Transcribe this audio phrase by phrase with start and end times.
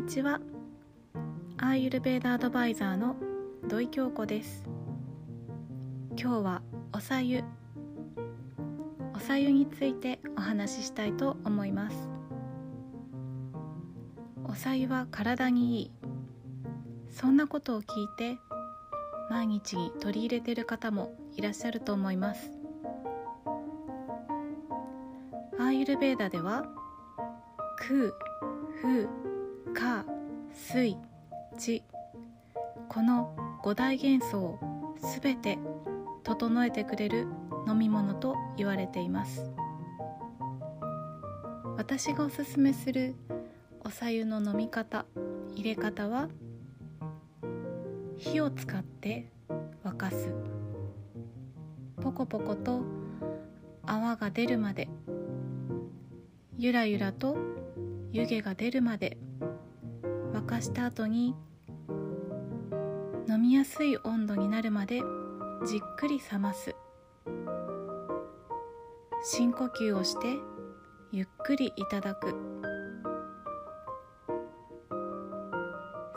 [0.00, 0.40] にちは。
[1.58, 3.16] アーユルベーダアドバイザーの
[3.68, 4.64] 土井京子です。
[6.16, 6.62] 今日は
[6.94, 7.44] おさゆ。
[9.14, 12.08] おさゆについてお話ししたいと思います。
[14.44, 15.90] おさゆは体にいい。
[17.10, 18.38] そんなことを聞いて
[19.28, 22.50] 毎日に取り入れている方もいらっしゃると思います。
[25.58, 26.64] アーユルベーダでは
[27.76, 28.10] 空
[28.80, 29.29] 風
[29.74, 30.04] 火
[30.52, 30.96] 水
[31.58, 31.82] 地
[32.88, 34.58] この五大元素を
[34.98, 35.58] すべて
[36.24, 37.26] 整えてくれる
[37.68, 39.50] 飲み物と言われています。
[41.76, 43.14] 私がおすすめする
[43.84, 45.06] おさゆの飲み方
[45.54, 46.28] 入れ方は
[48.18, 49.30] 火を使って
[49.84, 50.34] 沸かす。
[52.02, 52.82] ポコポコと
[53.86, 54.88] 泡が出るまで
[56.58, 57.36] ゆらゆらと
[58.12, 59.16] 湯気が出るまで。
[60.32, 61.34] 沸かした後に
[63.28, 65.02] 飲みやすい温度になるまで
[65.66, 66.74] じっくり冷ます。
[69.22, 70.38] 深呼吸をして
[71.12, 72.34] ゆっくりいただく。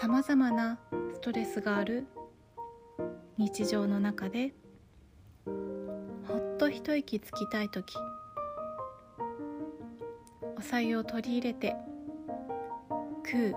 [0.00, 0.78] さまざまな
[1.12, 2.06] ストレスがある
[3.38, 4.54] 日常の中で
[5.46, 5.52] ほ
[6.34, 7.94] っと一息つきたい時。
[10.64, 11.76] おさゆを取り入れて
[13.22, 13.52] 空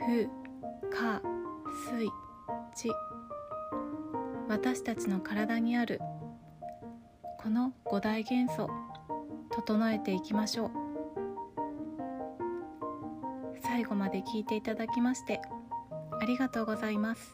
[0.00, 0.26] 風
[0.90, 1.22] 火
[1.92, 2.08] 水
[2.74, 2.90] 地
[4.48, 6.00] 私たちの体にある
[7.38, 8.68] この五大元素
[9.52, 10.70] 整えていきましょう。
[13.62, 15.40] 最後まで聞いていただきまして
[16.20, 17.32] ありがとうございます。